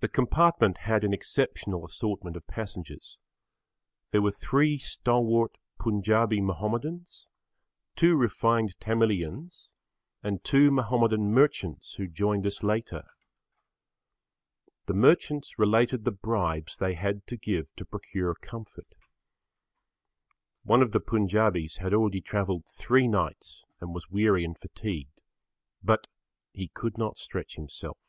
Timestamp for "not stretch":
26.98-27.54